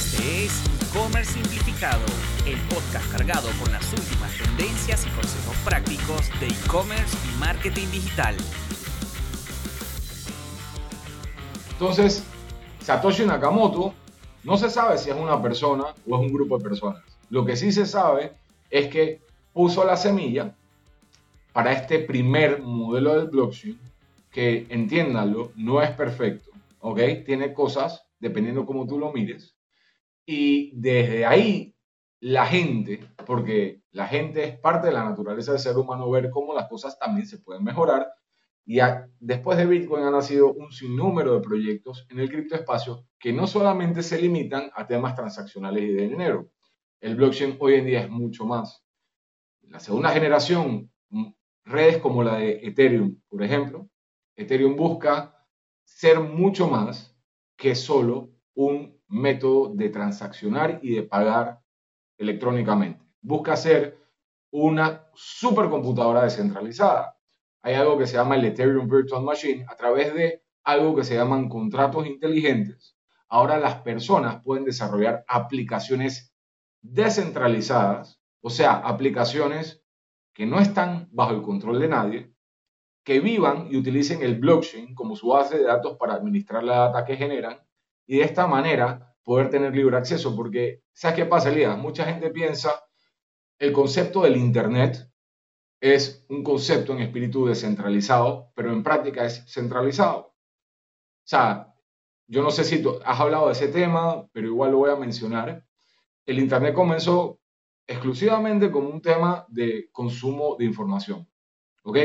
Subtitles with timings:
[0.00, 2.00] Este es E-Commerce Simplificado,
[2.46, 8.34] el podcast cargado con las últimas tendencias y consejos prácticos de e-commerce y marketing digital.
[11.72, 12.24] Entonces,
[12.80, 13.92] Satoshi Nakamoto
[14.42, 17.02] no se sabe si es una persona o es un grupo de personas.
[17.28, 18.32] Lo que sí se sabe
[18.70, 19.20] es que
[19.52, 20.54] puso la semilla
[21.52, 23.78] para este primer modelo del blockchain
[24.30, 27.00] que, entiéndanlo, no es perfecto, ¿ok?
[27.26, 29.54] Tiene cosas, dependiendo cómo tú lo mires,
[30.26, 31.74] y desde ahí
[32.20, 36.54] la gente, porque la gente es parte de la naturaleza del ser humano, ver cómo
[36.54, 38.06] las cosas también se pueden mejorar.
[38.66, 38.78] Y
[39.18, 44.02] después de Bitcoin han nacido un sinnúmero de proyectos en el criptoespacio que no solamente
[44.02, 46.50] se limitan a temas transaccionales y de dinero.
[47.00, 48.84] El blockchain hoy en día es mucho más.
[49.62, 50.92] La segunda generación,
[51.64, 53.88] redes como la de Ethereum, por ejemplo,
[54.36, 55.34] Ethereum busca
[55.84, 57.16] ser mucho más
[57.56, 61.60] que solo un método de transaccionar y de pagar
[62.16, 63.04] electrónicamente.
[63.20, 63.98] Busca ser
[64.50, 67.16] una supercomputadora descentralizada.
[67.62, 71.14] Hay algo que se llama el Ethereum Virtual Machine a través de algo que se
[71.14, 72.96] llaman contratos inteligentes.
[73.28, 76.34] Ahora las personas pueden desarrollar aplicaciones
[76.80, 79.84] descentralizadas, o sea, aplicaciones
[80.32, 82.34] que no están bajo el control de nadie,
[83.04, 87.04] que vivan y utilicen el blockchain como su base de datos para administrar la data
[87.04, 87.58] que generan
[88.10, 90.34] y de esta manera poder tener libre acceso.
[90.34, 91.78] Porque, ¿sabes qué pasa, Elías?
[91.78, 92.82] Mucha gente piensa
[93.56, 95.08] el concepto del Internet
[95.80, 100.18] es un concepto en espíritu descentralizado, pero en práctica es centralizado.
[100.18, 100.34] O
[101.22, 101.72] sea,
[102.26, 104.96] yo no sé si tú has hablado de ese tema, pero igual lo voy a
[104.96, 105.64] mencionar.
[106.26, 107.38] El Internet comenzó
[107.86, 111.28] exclusivamente como un tema de consumo de información.
[111.84, 111.96] ¿Ok?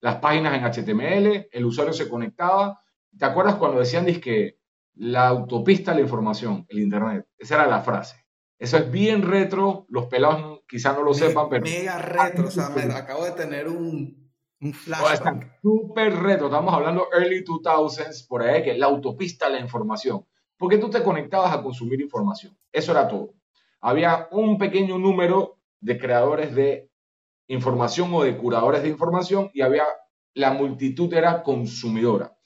[0.00, 2.82] Las páginas en HTML, el usuario se conectaba.
[3.16, 4.57] ¿Te acuerdas cuando decían que
[4.98, 7.26] la autopista de la información, el Internet?
[7.38, 8.24] Esa era la frase.
[8.58, 11.64] Eso es bien retro, los pelados quizás no lo sepan, pero...
[11.64, 15.60] Mega retro, o sea, me acabo de tener un, un flashback.
[15.62, 20.26] Súper retro, estamos hablando early 2000s, por ahí, que la autopista de la información.
[20.56, 22.58] Porque tú te conectabas a consumir información.
[22.72, 23.34] Eso era todo.
[23.80, 26.90] Había un pequeño número de creadores de
[27.46, 29.84] información o de curadores de información y había
[30.34, 32.36] la multitud era consumidora.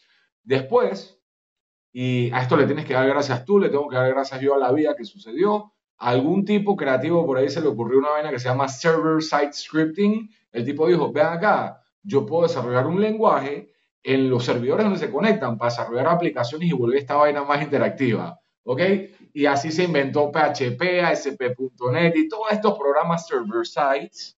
[0.43, 1.22] Después,
[1.93, 4.55] y a esto le tienes que dar gracias tú, le tengo que dar gracias yo
[4.55, 8.31] a la vida que sucedió, algún tipo creativo por ahí se le ocurrió una vaina
[8.31, 10.29] que se llama server side scripting.
[10.51, 15.13] El tipo dijo, vean acá, yo puedo desarrollar un lenguaje en los servidores donde se
[15.13, 18.39] conectan para desarrollar aplicaciones y volver esta vaina más interactiva.
[18.65, 18.81] ¿Ok?
[19.33, 24.39] Y así se inventó PHP, ASP.NET y todos estos programas server sides.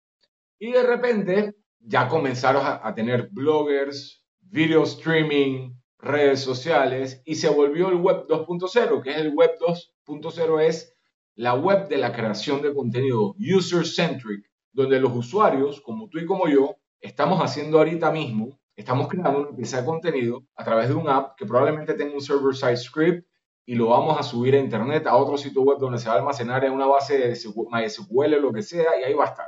[0.60, 5.72] Y de repente ya comenzaron a, a tener bloggers, video streaming,
[6.04, 10.96] redes sociales y se volvió el web 2.0, que es el web 2.0 es
[11.36, 16.48] la web de la creación de contenido user-centric, donde los usuarios, como tú y como
[16.48, 21.08] yo, estamos haciendo ahorita mismo, estamos creando una pieza de contenido a través de un
[21.08, 23.26] app que probablemente tenga un server-side script
[23.66, 26.18] y lo vamos a subir a internet, a otro sitio web donde se va a
[26.18, 29.48] almacenar en una base de MySQL, lo que sea, y ahí va a estar.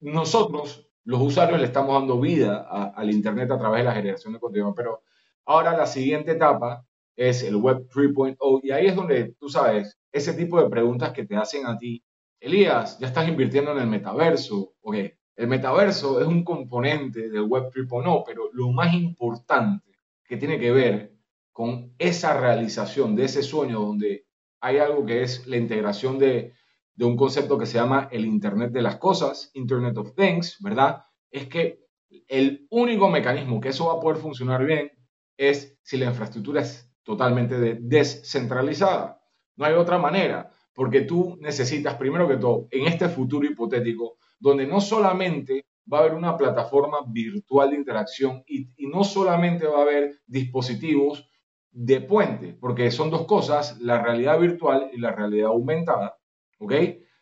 [0.00, 2.60] Nosotros, los usuarios, le estamos dando vida
[2.94, 5.02] al internet a través de la generación de contenido, pero
[5.46, 6.84] ahora la siguiente etapa
[7.16, 11.26] es el Web 3.0 y ahí es donde tú sabes, ese tipo de preguntas que
[11.26, 12.02] te hacen a ti.
[12.40, 14.74] Elías, ya estás invirtiendo en el metaverso.
[14.82, 14.96] Ok,
[15.36, 19.92] el metaverso es un componente del Web 3.0, pero lo más importante
[20.24, 21.14] que tiene que ver
[21.52, 24.26] con esa realización de ese sueño donde
[24.60, 26.52] hay algo que es la integración de,
[26.94, 31.04] de un concepto que se llama el Internet de las Cosas, Internet of Things, ¿verdad?
[31.30, 31.84] Es que
[32.28, 34.90] el único mecanismo que eso va a poder funcionar bien
[35.36, 39.20] es si la infraestructura es totalmente descentralizada.
[39.56, 44.66] No hay otra manera, porque tú necesitas, primero que todo, en este futuro hipotético, donde
[44.66, 49.82] no solamente va a haber una plataforma virtual de interacción y, no solamente va a
[49.82, 51.28] haber dispositivos
[51.70, 56.16] de puente, porque son dos cosas, la realidad virtual y la realidad aumentada,
[56.58, 56.72] ¿ok?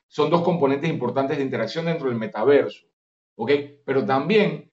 [0.07, 2.87] Son dos componentes importantes de interacción dentro del metaverso,
[3.35, 3.51] ¿ok?
[3.85, 4.71] Pero también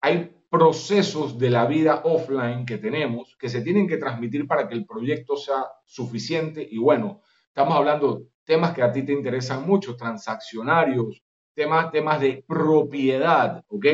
[0.00, 4.74] hay procesos de la vida offline que tenemos que se tienen que transmitir para que
[4.74, 9.66] el proyecto sea suficiente y bueno, estamos hablando de temas que a ti te interesan
[9.66, 11.24] mucho, transaccionarios,
[11.54, 13.86] temas, temas de propiedad, ¿ok?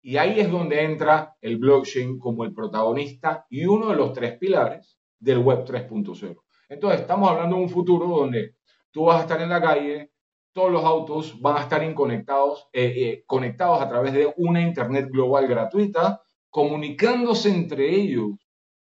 [0.00, 4.38] Y ahí es donde entra el blockchain como el protagonista y uno de los tres
[4.38, 6.36] pilares del Web 3.0.
[6.68, 8.54] Entonces, estamos hablando de un futuro donde
[8.92, 10.12] tú vas a estar en la calle,
[10.56, 15.10] todos los autos van a estar inconectados, eh, eh, conectados a través de una Internet
[15.10, 18.30] global gratuita, comunicándose entre ellos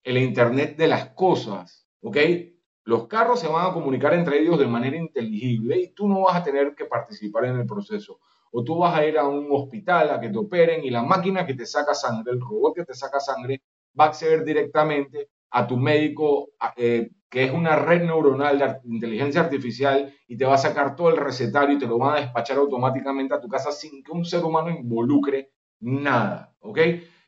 [0.01, 2.17] el Internet de las cosas, ¿ok?
[2.85, 6.37] Los carros se van a comunicar entre ellos de manera inteligible y tú no vas
[6.37, 8.19] a tener que participar en el proceso.
[8.53, 11.45] O tú vas a ir a un hospital a que te operen y la máquina
[11.45, 13.63] que te saca sangre, el robot que te saca sangre,
[13.99, 19.41] va a acceder directamente a tu médico, eh, que es una red neuronal de inteligencia
[19.41, 22.57] artificial, y te va a sacar todo el recetario y te lo van a despachar
[22.57, 26.55] automáticamente a tu casa sin que un ser humano involucre nada.
[26.59, 26.79] ¿Ok?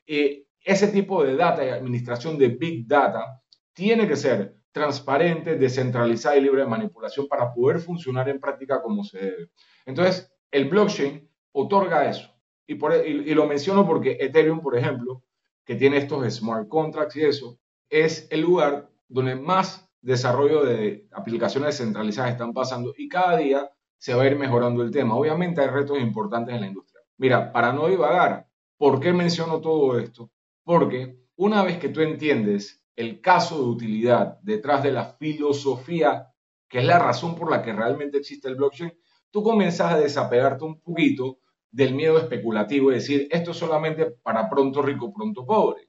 [0.05, 3.41] Eh, ese tipo de data y administración de Big Data
[3.73, 9.03] tiene que ser transparente, descentralizada y libre de manipulación para poder funcionar en práctica como
[9.03, 9.49] se debe.
[9.85, 12.29] Entonces, el blockchain otorga eso.
[12.67, 15.23] Y, por, e, y, lo menciono porque Ethereum, por ejemplo,
[15.65, 21.77] que tiene estos smart contracts y eso, es el lugar donde más desarrollo de aplicaciones
[21.77, 25.15] descentralizadas están pasando y cada día se va a ir mejorando el tema.
[25.15, 27.01] Obviamente hay retos importantes en la industria.
[27.17, 28.47] Mira, para no divagar,
[28.77, 30.29] ¿por qué menciono todo esto?
[30.63, 36.31] Porque una vez que tú entiendes el caso de utilidad detrás de la filosofía,
[36.67, 38.91] que es la razón por la que realmente existe el blockchain,
[39.31, 41.39] tú comienzas a desapegarte un poquito
[41.71, 45.86] del miedo especulativo y decir, esto es solamente para pronto rico, pronto pobre.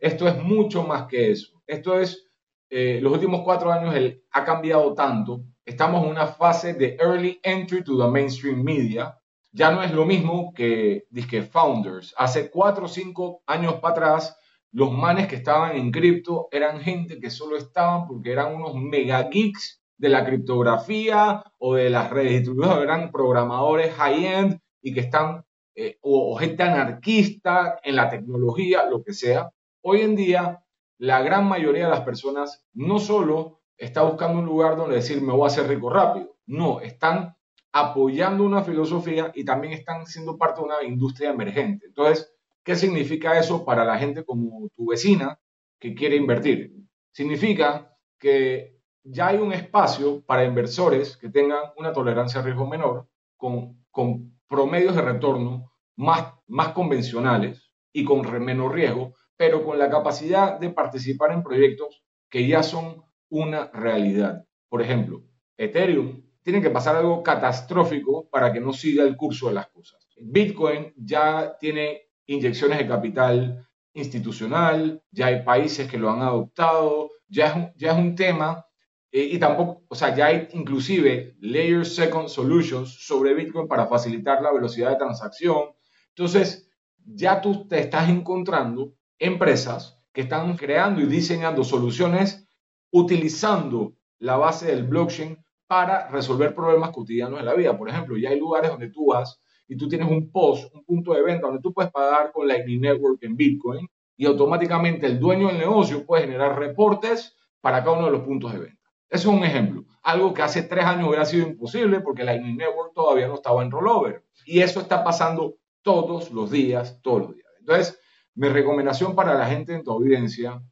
[0.00, 1.62] Esto es mucho más que eso.
[1.66, 2.26] Esto es,
[2.70, 5.44] eh, los últimos cuatro años él ha cambiado tanto.
[5.64, 9.16] Estamos en una fase de early entry to the mainstream media.
[9.52, 12.14] Ya no es lo mismo que, que founders.
[12.16, 14.36] Hace cuatro o cinco años para atrás,
[14.72, 19.28] los manes que estaban en cripto eran gente que solo estaban porque eran unos mega
[19.28, 25.44] geeks de la criptografía o de las redes distribuidas, eran programadores high-end y que están,
[25.74, 29.50] eh, o, gente anarquista en la tecnología, lo que sea.
[29.82, 30.64] Hoy en día,
[30.98, 35.32] la gran mayoría de las personas no solo está buscando un lugar donde decir me
[35.32, 37.36] voy a hacer rico rápido, no, están
[37.72, 41.86] apoyando una filosofía y también están siendo parte de una industria emergente.
[41.86, 45.38] Entonces, ¿Qué significa eso para la gente como tu vecina
[45.78, 46.72] que quiere invertir?
[47.10, 53.08] Significa que ya hay un espacio para inversores que tengan una tolerancia a riesgo menor,
[53.36, 59.88] con, con promedios de retorno más, más convencionales y con menor riesgo, pero con la
[59.88, 64.44] capacidad de participar en proyectos que ya son una realidad.
[64.68, 65.22] Por ejemplo,
[65.56, 70.06] Ethereum tiene que pasar algo catastrófico para que no siga el curso de las cosas.
[70.20, 77.46] Bitcoin ya tiene inyecciones de capital institucional, ya hay países que lo han adoptado, ya
[77.46, 78.66] es un, ya es un tema,
[79.10, 84.42] eh, y tampoco, o sea, ya hay inclusive Layer Second Solutions sobre Bitcoin para facilitar
[84.42, 85.70] la velocidad de transacción.
[86.10, 86.70] Entonces,
[87.06, 92.48] ya tú te estás encontrando empresas que están creando y diseñando soluciones
[92.90, 95.38] utilizando la base del blockchain
[95.68, 97.78] para resolver problemas cotidianos de la vida.
[97.78, 101.14] Por ejemplo, ya hay lugares donde tú vas y tú tienes un post, un punto
[101.14, 105.46] de venta donde tú puedes pagar con Lightning Network en Bitcoin y automáticamente el dueño
[105.46, 108.80] del negocio puede generar reportes para cada uno de los puntos de venta.
[109.08, 109.84] Eso es un ejemplo.
[110.02, 113.70] Algo que hace tres años hubiera sido imposible porque Lightning Network todavía no estaba en
[113.70, 114.24] rollover.
[114.44, 117.48] Y eso está pasando todos los días, todos los días.
[117.60, 117.99] Entonces,
[118.40, 120.62] mi recomendación para la gente en tu audiencia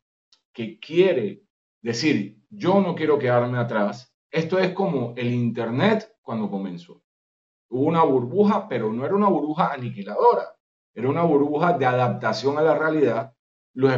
[0.54, 1.42] que quiere
[1.82, 7.02] decir, yo no quiero quedarme atrás, esto es como el Internet cuando comenzó.
[7.68, 10.46] Hubo una burbuja, pero no era una burbuja aniquiladora,
[10.94, 13.34] era una burbuja de adaptación a la realidad.
[13.74, 13.92] Los,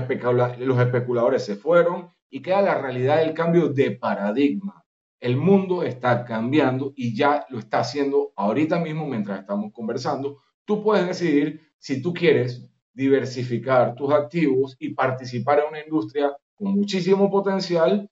[0.58, 4.84] los especuladores se fueron y queda la realidad del cambio de paradigma.
[5.20, 10.42] El mundo está cambiando y ya lo está haciendo ahorita mismo mientras estamos conversando.
[10.64, 16.72] Tú puedes decidir si tú quieres diversificar tus activos y participar en una industria con
[16.72, 18.08] muchísimo potencial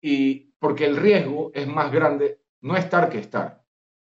[0.00, 3.60] y porque el riesgo es más grande no estar que estar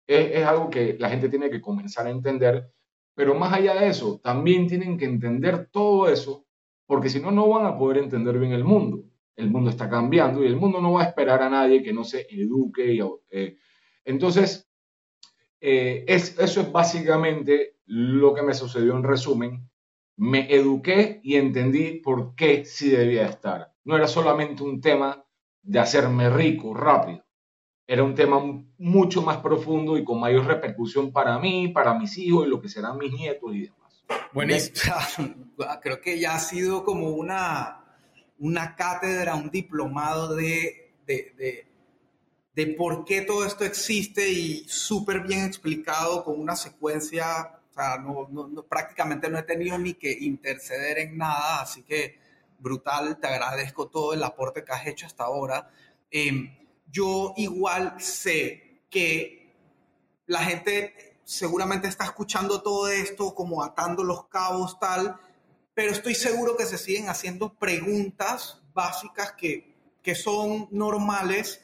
[0.09, 2.71] es, algo que la gente tiene que comenzar a entender,
[3.13, 6.45] pero más allá de eso, también tienen que entender todo eso,
[6.87, 9.03] porque si no, no van a poder entender bien el mundo.
[9.35, 12.03] El mundo está cambiando y el mundo no va a esperar a nadie que no
[12.03, 12.93] se eduque.
[12.93, 13.57] Y, eh,
[14.03, 14.67] entonces,
[15.61, 19.68] eh, es, eso es básicamente lo que me sucedió en resumen.
[20.19, 23.73] Me eduqué y entendí por qué sí debía estar.
[23.83, 25.25] No era solamente un tema
[25.61, 27.23] de hacerme rico rápido
[27.89, 28.39] era un tema
[28.77, 32.69] mucho más profundo y con mayor repercusión para mí, para mis hijos y lo que
[32.69, 34.05] serán mis nietos y demás.
[34.31, 34.93] Buenísimo.
[35.81, 37.83] Creo que ya ha sido como una,
[38.37, 41.65] una cátedra, un diplomado de, de,
[42.53, 47.58] de, por qué todo esto existe y súper bien explicado con una secuencia.
[47.79, 48.03] Sea,
[48.67, 52.19] prácticamente no he tenido ni que interceder en nada, así que
[52.59, 55.71] brutal, te agradezco todo el aporte que has hecho hasta ahora.
[56.11, 59.55] Eh, yo igual sé que
[60.25, 65.17] la gente seguramente está escuchando todo esto como atando los cabos tal,
[65.73, 71.61] pero estoy seguro que se siguen haciendo preguntas básicas que, que son normales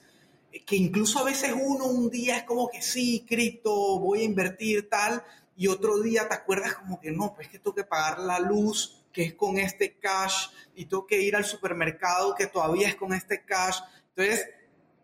[0.66, 4.90] que incluso a veces uno un día es como que sí, cripto, voy a invertir
[4.90, 5.24] tal,
[5.56, 9.06] y otro día te acuerdas como que no, pues que tengo que pagar la luz
[9.12, 13.14] que es con este cash y tengo que ir al supermercado que todavía es con
[13.14, 13.80] este cash.
[14.10, 14.50] Entonces,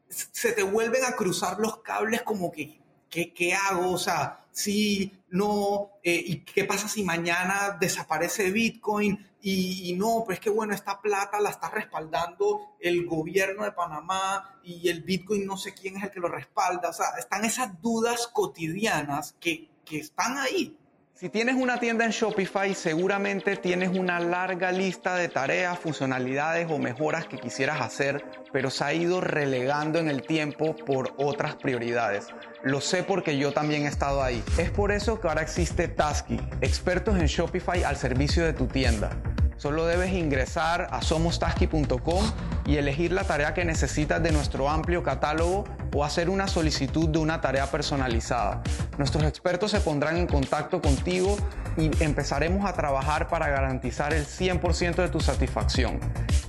[0.09, 3.91] se te vuelven a cruzar los cables como que, ¿qué, qué hago?
[3.91, 9.27] O sea, si no, eh, ¿y qué pasa si mañana desaparece Bitcoin?
[9.43, 14.87] Y, no, pues que bueno, esta plata la está respaldando el gobierno de Panamá y
[14.89, 16.89] el Bitcoin no sé quién es el que lo respalda.
[16.89, 20.75] O sea, están esas dudas cotidianas que, están ahí.
[21.21, 26.79] Si tienes una tienda en Shopify, seguramente tienes una larga lista de tareas, funcionalidades o
[26.79, 32.25] mejoras que quisieras hacer, pero se ha ido relegando en el tiempo por otras prioridades.
[32.63, 34.43] Lo sé porque yo también he estado ahí.
[34.57, 39.11] Es por eso que ahora existe Tasky, expertos en Shopify al servicio de tu tienda.
[39.57, 42.25] Solo debes ingresar a somostasky.com
[42.65, 47.19] y elegir la tarea que necesitas de nuestro amplio catálogo o hacer una solicitud de
[47.19, 48.61] una tarea personalizada.
[48.97, 51.37] Nuestros expertos se pondrán en contacto contigo
[51.77, 55.99] y empezaremos a trabajar para garantizar el 100% de tu satisfacción.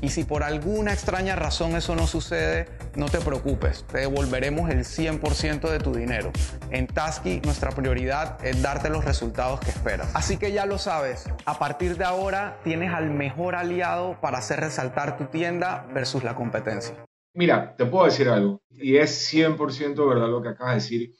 [0.00, 4.80] Y si por alguna extraña razón eso no sucede, no te preocupes, te devolveremos el
[4.80, 6.32] 100% de tu dinero.
[6.70, 10.08] En Tasky nuestra prioridad es darte los resultados que esperas.
[10.14, 14.58] Así que ya lo sabes, a partir de ahora tienes al mejor aliado para hacer
[14.58, 16.96] resaltar tu tienda versus la competencia.
[17.34, 21.14] Mira, te puedo decir algo, y es 100% verdad lo que acabas de decir.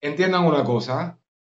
[0.00, 1.18] Entiendan una cosa,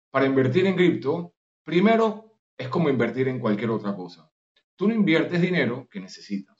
[0.10, 4.30] para invertir en cripto, primero es como invertir en cualquier otra cosa.
[4.76, 6.58] Tú no inviertes dinero que necesitas.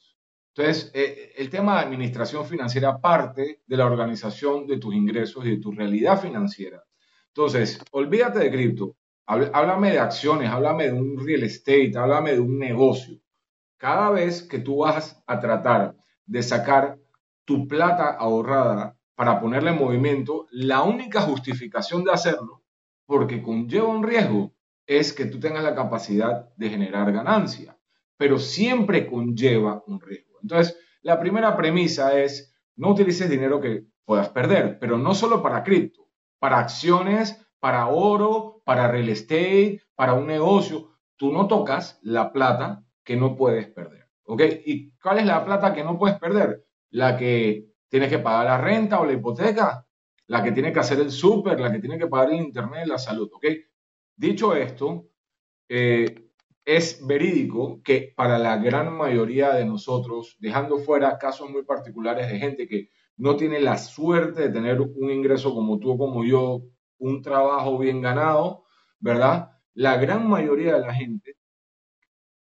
[0.54, 5.52] Entonces, eh, el tema de administración financiera parte de la organización de tus ingresos y
[5.52, 6.84] de tu realidad financiera.
[7.28, 12.60] Entonces, olvídate de cripto, háblame de acciones, háblame de un real estate, háblame de un
[12.60, 13.18] negocio.
[13.78, 15.96] Cada vez que tú vas a tratar
[16.32, 16.98] de sacar
[17.44, 22.64] tu plata ahorrada para ponerla en movimiento, la única justificación de hacerlo,
[23.06, 24.54] porque conlleva un riesgo,
[24.88, 27.78] es que tú tengas la capacidad de generar ganancia,
[28.16, 30.40] pero siempre conlleva un riesgo.
[30.42, 35.64] Entonces, la primera premisa es, no utilices dinero que puedas perder, pero no solo para
[35.64, 36.08] cripto,
[36.40, 40.92] para acciones, para oro, para real estate, para un negocio.
[41.18, 44.01] Tú no tocas la plata que no puedes perder.
[44.32, 44.44] ¿Ok?
[44.66, 46.64] ¿Y cuál es la plata que no puedes perder?
[46.92, 49.86] La que tienes que pagar la renta o la hipoteca,
[50.28, 52.98] la que tiene que hacer el súper, la que tiene que pagar el internet, la
[52.98, 53.30] salud.
[53.34, 53.46] ¿Ok?
[54.16, 55.10] Dicho esto,
[55.68, 56.30] eh,
[56.64, 62.40] es verídico que para la gran mayoría de nosotros, dejando fuera casos muy particulares de
[62.40, 66.62] gente que no tiene la suerte de tener un ingreso como tú o como yo,
[67.00, 68.64] un trabajo bien ganado,
[68.98, 69.50] ¿verdad?
[69.74, 71.21] La gran mayoría de la gente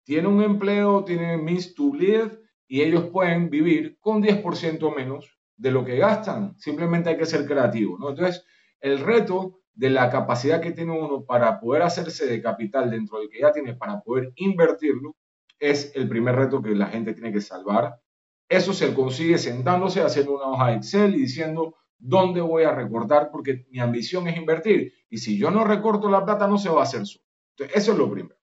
[0.06, 5.72] tiene un empleo, tiene means to live y ellos pueden vivir con 10% menos de
[5.72, 6.58] lo que gastan.
[6.58, 8.10] Simplemente hay que ser creativo, ¿no?
[8.10, 8.46] Entonces,
[8.80, 13.30] el reto de la capacidad que tiene uno para poder hacerse de capital dentro del
[13.30, 15.16] que ya tiene para poder invertirlo
[15.60, 18.00] es el primer reto que la gente tiene que salvar.
[18.48, 23.32] Eso se consigue sentándose, haciendo una hoja de Excel y diciendo dónde voy a recortar
[23.32, 24.94] porque mi ambición es invertir.
[25.10, 27.20] Y si yo no recorto la plata, no se va a hacer eso.
[27.58, 28.36] Entonces, eso es lo primero.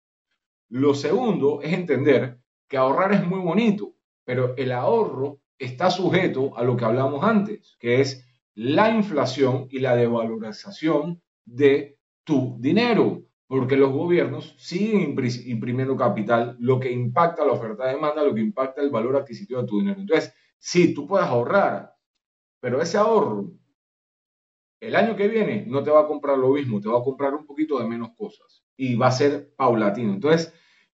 [0.72, 3.92] Lo segundo es entender que ahorrar es muy bonito,
[4.24, 9.80] pero el ahorro está sujeto a lo que hablamos antes, que es la inflación y
[9.80, 15.14] la devalorización de tu dinero, porque los gobiernos siguen
[15.44, 19.60] imprimiendo capital, lo que impacta la oferta de demanda, lo que impacta el valor adquisitivo
[19.60, 20.00] de tu dinero.
[20.00, 21.92] Entonces, sí, tú puedes ahorrar,
[22.60, 23.52] pero ese ahorro
[24.80, 27.34] el año que viene no te va a comprar lo mismo, te va a comprar
[27.34, 30.14] un poquito de menos cosas y va a ser paulatino.
[30.14, 30.52] Entonces,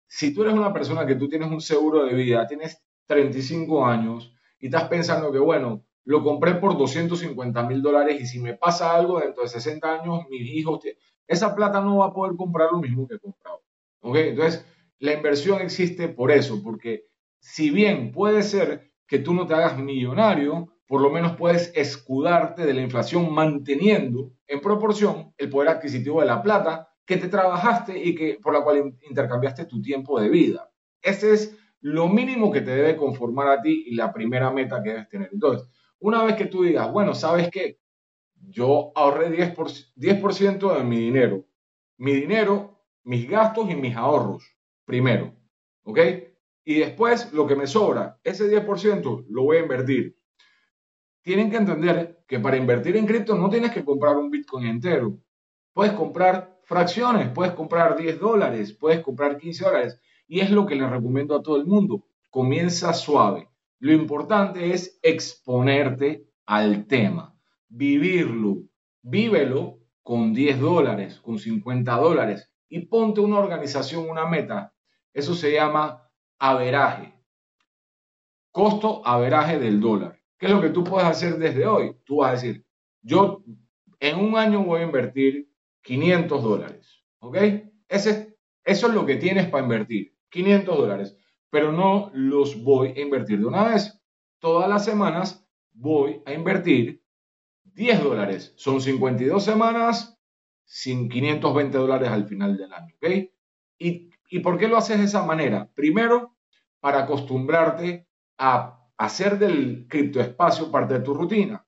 [0.09, 4.35] si tú eres una persona que tú tienes un seguro de vida, tienes 35 años
[4.59, 8.95] y estás pensando que, bueno, lo compré por 250 mil dólares y si me pasa
[8.95, 10.81] algo dentro de 60 años, mis hijos,
[11.27, 13.63] esa plata no va a poder comprar lo mismo que he comprado.
[14.01, 14.17] ¿Ok?
[14.17, 14.65] Entonces,
[14.99, 17.05] la inversión existe por eso, porque
[17.39, 22.65] si bien puede ser que tú no te hagas millonario, por lo menos puedes escudarte
[22.65, 27.99] de la inflación manteniendo en proporción el poder adquisitivo de la plata que te trabajaste
[27.99, 30.71] y que, por la cual intercambiaste tu tiempo de vida.
[31.01, 34.91] Ese es lo mínimo que te debe conformar a ti y la primera meta que
[34.91, 35.31] debes tener.
[35.33, 35.67] Entonces,
[36.01, 37.81] una vez que tú digas, bueno, ¿sabes qué?
[38.51, 41.47] Yo ahorré 10%, 10 de mi dinero.
[41.97, 44.45] Mi dinero, mis gastos y mis ahorros,
[44.85, 45.35] primero.
[45.85, 45.99] ¿Ok?
[46.63, 50.15] Y después, lo que me sobra, ese 10% lo voy a invertir.
[51.23, 55.19] Tienen que entender que para invertir en cripto no tienes que comprar un Bitcoin entero.
[55.73, 60.01] Puedes comprar fracciones, puedes comprar 10 dólares, puedes comprar 15 dólares.
[60.27, 62.05] Y es lo que le recomiendo a todo el mundo.
[62.29, 63.49] Comienza suave.
[63.79, 67.35] Lo importante es exponerte al tema,
[67.69, 68.65] vivirlo,
[69.01, 74.75] vívelo con 10 dólares, con 50 dólares y ponte una organización, una meta.
[75.15, 76.03] Eso se llama
[76.39, 77.15] averaje.
[78.51, 80.21] Costo averaje del dólar.
[80.37, 81.97] ¿Qué es lo que tú puedes hacer desde hoy?
[82.05, 82.67] Tú vas a decir,
[83.01, 83.43] yo
[84.01, 85.48] en un año voy a invertir
[85.83, 87.05] 500 dólares.
[87.21, 87.37] ¿Ok?
[87.89, 90.15] Ese, eso es lo que tienes para invertir.
[90.31, 91.17] 500 dólares.
[91.51, 94.01] Pero no los voy a invertir de una vez.
[94.39, 97.03] Todas las semanas voy a invertir
[97.65, 98.53] 10 dólares.
[98.57, 100.19] Son 52 semanas
[100.65, 102.95] sin 520 dólares al final del año.
[102.97, 103.11] ¿Ok?
[103.79, 105.71] ¿Y, ¿Y por qué lo haces de esa manera?
[105.75, 106.37] Primero,
[106.81, 108.07] para acostumbrarte
[108.37, 111.67] a hacer del criptoespacio parte de tu rutina.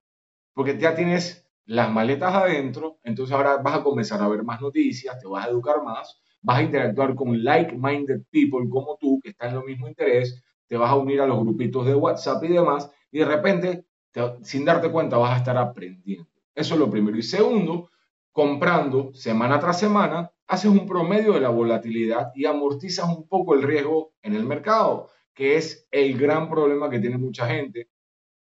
[0.52, 5.16] Porque ya tienes las maletas adentro, entonces ahora vas a comenzar a ver más noticias,
[5.20, 9.50] te vas a educar más, vas a interactuar con like-minded people como tú, que están
[9.50, 12.90] en lo mismo interés, te vas a unir a los grupitos de WhatsApp y demás,
[13.12, 13.84] y de repente,
[14.42, 16.28] sin darte cuenta, vas a estar aprendiendo.
[16.56, 17.16] Eso es lo primero.
[17.16, 17.90] Y segundo,
[18.32, 23.62] comprando semana tras semana, haces un promedio de la volatilidad y amortizas un poco el
[23.62, 27.88] riesgo en el mercado, que es el gran problema que tiene mucha gente.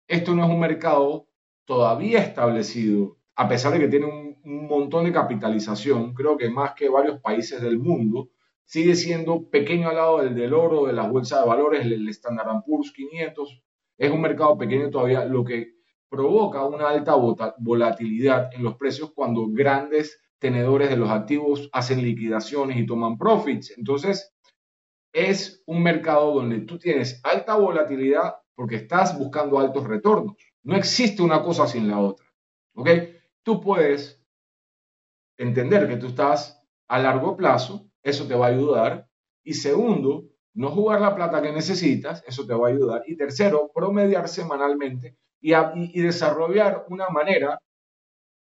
[0.07, 1.27] Esto no es un mercado
[1.65, 4.35] todavía establecido, a pesar de que tiene un,
[4.67, 8.29] montón de capitalización, creo que más que varios países del mundo,
[8.65, 12.63] sigue siendo pequeño al lado del del oro, de las bolsas de valores, el Standard
[12.65, 13.61] Poor's 500.
[13.97, 15.75] Es un mercado pequeño todavía, lo que
[16.09, 17.15] provoca una alta
[17.57, 23.75] volatilidad en los precios cuando grandes tenedores de los activos hacen liquidaciones y toman profits.
[23.77, 24.33] Entonces,
[25.13, 30.35] es un mercado donde tú tienes alta volatilidad porque estás buscando altos retornos.
[30.65, 32.25] No existe una cosa sin la otra.
[32.75, 32.89] ¿Ok?
[33.43, 34.21] Tú puedes
[35.37, 39.07] entender que tú estás a largo plazo, eso te va a ayudar.
[39.43, 43.03] Y segundo, no jugar la plata que necesitas, eso te va a ayudar.
[43.05, 47.59] Y tercero, promediar semanalmente y, y desarrollar una manera,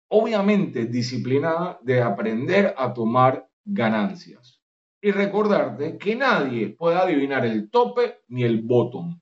[0.08, 4.60] obviamente disciplinada, de aprender a tomar ganancias.
[5.00, 9.20] Y recordarte que nadie puede adivinar el tope ni el bottom.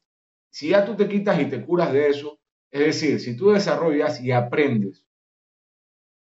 [0.51, 2.40] Si ya tú te quitas y te curas de eso,
[2.71, 5.07] es decir, si tú desarrollas y aprendes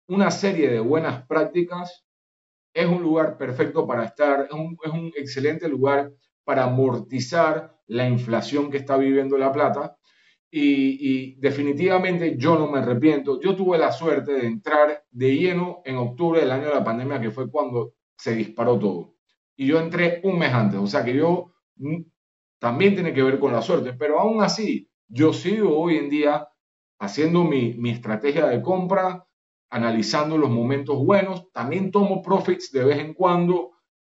[0.08, 2.06] una serie de buenas prácticas,
[2.72, 4.52] es un lugar perfecto para estar, es
[4.92, 6.10] un, excelente lugar
[6.44, 9.96] para amortizar la inflación que está viviendo la plata.
[10.50, 13.38] Y, definitivamente yo no me arrepiento.
[13.40, 17.20] Yo tuve la suerte de entrar de lleno en octubre del año de la pandemia,
[17.20, 19.14] que fue cuando se disparó todo.
[19.56, 22.02] Y yo entré un mes antes, o sea que yo mm,
[22.58, 26.48] también tiene que ver con la suerte, pero aún así yo sigo hoy en día
[26.98, 29.26] haciendo mi, estrategia de compra,
[29.70, 33.72] analizando los momentos buenos, también tomo profits de vez en cuando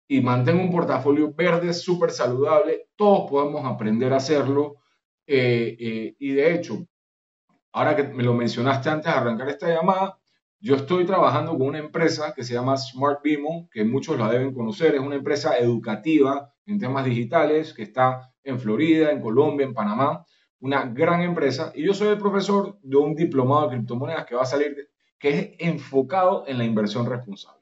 [0.08, 2.90] y mantengo un portafolio verde súper saludable.
[2.96, 4.76] Todos podemos aprender a hacerlo.
[5.26, 6.86] Eh, eh, y de hecho,
[7.72, 10.20] ahora que me lo mencionaste antes de arrancar esta llamada,
[10.60, 14.54] yo estoy trabajando con una empresa que se llama Smart Bimo, que muchos la deben
[14.54, 14.96] conocer.
[14.96, 20.26] Es una empresa educativa en temas digitales que está en Florida, en Colombia, en Panamá
[20.64, 24.44] una gran empresa y yo soy el profesor de un diplomado de criptomonedas que va
[24.44, 27.60] a salir, que es enfocado en la inversión responsable.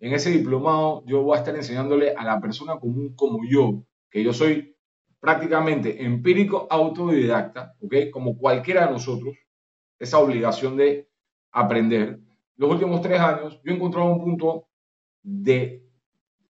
[0.00, 4.24] En ese diplomado yo voy a estar enseñándole a la persona común como yo, que
[4.24, 4.76] yo soy
[5.20, 8.10] prácticamente empírico autodidacta, ¿ok?
[8.12, 9.36] Como cualquiera de nosotros,
[10.00, 11.08] esa obligación de
[11.52, 12.18] aprender.
[12.56, 14.66] Los últimos tres años yo he encontrado un punto
[15.22, 15.88] de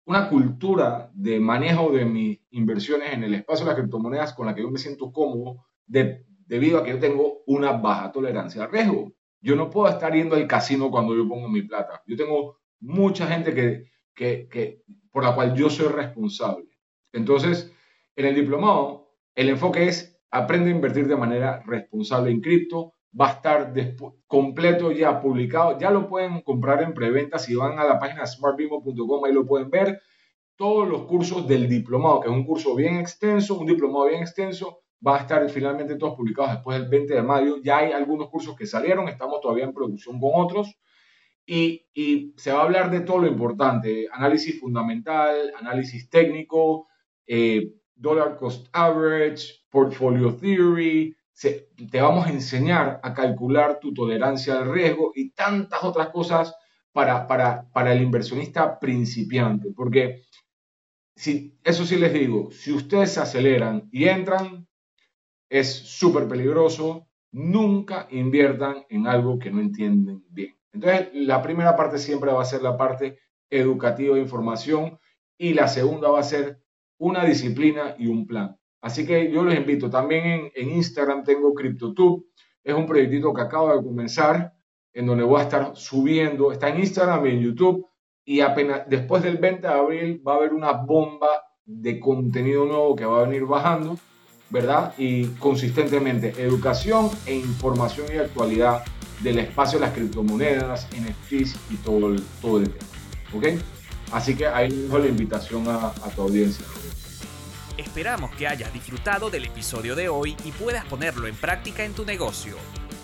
[0.05, 4.55] una cultura de manejo de mis inversiones en el espacio de las criptomonedas con la
[4.55, 9.11] que yo me siento cómodo, debido a que yo tengo una baja tolerancia al riesgo.
[9.41, 12.01] Yo no puedo estar yendo al casino cuando yo pongo mi plata.
[12.05, 16.65] Yo tengo mucha gente que, que, que, por la cual yo soy responsable.
[17.11, 17.73] Entonces,
[18.15, 22.93] en el diplomado, el enfoque es aprende a invertir de manera responsable en cripto.
[23.19, 23.73] Va a estar
[24.27, 25.79] completo ya publicado.
[25.79, 27.39] Ya lo pueden comprar en preventa.
[27.39, 30.01] Si van a la página smartbimo.com, ahí lo pueden ver.
[30.55, 34.81] Todos los cursos del diplomado, que es un curso bien extenso, un diplomado bien extenso,
[35.05, 37.57] va a estar finalmente todos publicados después del 20 de mayo.
[37.63, 40.75] Ya hay algunos cursos que salieron, estamos todavía en producción con otros.
[41.45, 46.87] Y, y se va a hablar de todo lo importante, análisis fundamental, análisis técnico,
[47.25, 51.15] eh, dollar cost average, portfolio theory.
[51.91, 56.55] te vamos a enseñar a calcular tu tolerancia al riesgo y tantas otras cosas
[56.91, 59.71] para, para, para el inversionista principiante.
[59.75, 60.23] Porque
[61.15, 64.68] si, eso sí les digo, si ustedes se aceleran y entran,
[65.49, 67.07] es súper peligroso.
[67.31, 70.55] Nunca inviertan en algo que no entienden bien.
[70.71, 74.99] Entonces, la primera parte siempre va a ser la parte educativa de información
[75.37, 76.61] y la segunda va a ser
[76.99, 78.57] una disciplina y un plan.
[78.81, 82.25] Así que yo les invito, también en, Instagram tengo CryptoTube,
[82.63, 84.53] Es un proyectito que acaba de comenzar,
[84.93, 87.87] en donde voy a estar subiendo, está en Instagram y en YouTube,
[88.25, 91.29] y apenas después del 20 de abril va a haber una bomba
[91.65, 93.97] de contenido nuevo que va a venir bajando,
[94.49, 94.93] ¿verdad?
[94.97, 98.83] Y consistentemente, educación e información y actualidad
[99.21, 102.87] del espacio de las criptomonedas, NFTs y todo el, todo el tema.
[103.33, 103.45] ¿Ok?
[104.11, 106.65] Así que ahí dejo la invitación a, a tu audiencia.
[107.77, 112.05] Esperamos que hayas disfrutado del episodio de hoy y puedas ponerlo en práctica en tu
[112.05, 112.55] negocio.